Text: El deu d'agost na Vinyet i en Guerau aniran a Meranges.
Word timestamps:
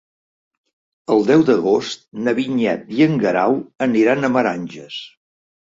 El 1.15 1.21
deu 1.27 1.43
d'agost 1.49 2.01
na 2.29 2.35
Vinyet 2.41 2.89
i 3.01 3.07
en 3.09 3.21
Guerau 3.27 3.55
aniran 3.89 4.23
a 4.23 4.33
Meranges. 4.39 4.99